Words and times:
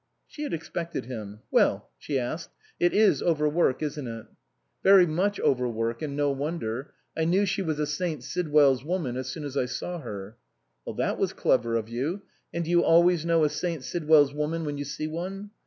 She 0.25 0.41
had 0.41 0.51
expected 0.51 1.05
him. 1.05 1.41
"Well," 1.51 1.91
she 1.99 2.17
asked, 2.17 2.49
"it 2.79 2.91
is 2.91 3.21
overwork, 3.21 3.83
isn't 3.83 4.07
it?"" 4.07 4.25
Very 4.83 5.05
much 5.05 5.39
overwork; 5.39 6.01
and 6.01 6.15
no 6.17 6.31
wonder. 6.31 6.95
I 7.15 7.25
knew 7.25 7.45
she 7.45 7.61
was 7.61 7.77
a 7.77 7.85
St. 7.85 8.23
Sidwell's 8.23 8.83
woman 8.83 9.15
as 9.15 9.29
soon 9.29 9.43
as 9.43 9.55
I 9.55 9.65
saw 9.67 9.99
her."" 9.99 10.37
That 10.97 11.19
was 11.19 11.33
clever 11.33 11.75
of 11.75 11.87
you. 11.87 12.23
And 12.51 12.65
do 12.65 12.71
you 12.71 12.83
always 12.83 13.27
know 13.27 13.43
a 13.43 13.49
St. 13.49 13.83
Sidwell's 13.83 14.33
woman 14.33 14.65
when 14.65 14.79
you 14.79 14.85
see 14.85 15.05
one?" 15.05 15.51